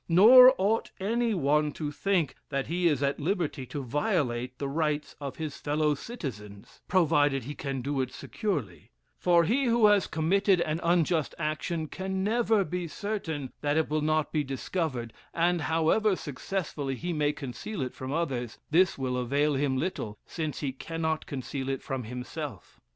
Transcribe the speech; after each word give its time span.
Nor 0.09 0.55
ought 0.57 0.89
any 0.99 1.35
one 1.35 1.71
to 1.73 1.91
think 1.91 2.33
that 2.49 2.65
he 2.65 2.87
is 2.87 3.03
at 3.03 3.19
liberty 3.19 3.67
to 3.67 3.83
violate 3.83 4.57
the 4.57 4.67
rights 4.67 5.15
of 5.21 5.35
his 5.35 5.57
fellow 5.57 5.93
citizens, 5.93 6.81
provided 6.87 7.43
he 7.43 7.53
can 7.53 7.83
do 7.83 8.01
it 8.01 8.11
securely; 8.11 8.89
for 9.15 9.43
he 9.43 9.65
who 9.65 9.85
has 9.85 10.07
committed 10.07 10.59
an 10.61 10.79
unjust 10.81 11.35
action 11.37 11.85
can 11.85 12.23
never 12.23 12.63
be 12.63 12.87
certain 12.87 13.53
that 13.61 13.77
it 13.77 13.91
will 13.91 14.01
not 14.01 14.31
be 14.31 14.43
discovered; 14.43 15.13
and 15.35 15.61
however 15.61 16.15
successfully 16.15 16.95
he 16.95 17.13
may 17.13 17.31
conceal 17.31 17.79
it 17.83 17.93
from 17.93 18.11
others, 18.11 18.57
this 18.71 18.97
will 18.97 19.15
avail 19.15 19.53
him 19.53 19.77
little, 19.77 20.17
since 20.25 20.61
he 20.61 20.71
cannot 20.71 21.27
conceal 21.27 21.69
it 21.69 21.83
from 21.83 22.05
himself. 22.05 22.79